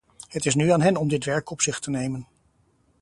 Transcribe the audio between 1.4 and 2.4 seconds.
op zich te nemen.